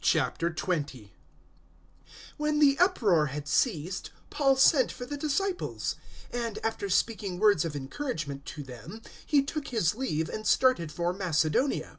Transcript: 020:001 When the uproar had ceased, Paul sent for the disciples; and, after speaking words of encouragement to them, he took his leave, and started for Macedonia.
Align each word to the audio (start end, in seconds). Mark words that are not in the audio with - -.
020:001 0.00 1.10
When 2.38 2.58
the 2.58 2.78
uproar 2.78 3.26
had 3.26 3.46
ceased, 3.46 4.10
Paul 4.30 4.56
sent 4.56 4.90
for 4.90 5.04
the 5.04 5.18
disciples; 5.18 5.96
and, 6.32 6.58
after 6.64 6.88
speaking 6.88 7.38
words 7.38 7.62
of 7.66 7.76
encouragement 7.76 8.46
to 8.46 8.62
them, 8.62 9.02
he 9.26 9.42
took 9.42 9.68
his 9.68 9.94
leave, 9.94 10.30
and 10.30 10.46
started 10.46 10.90
for 10.90 11.12
Macedonia. 11.12 11.98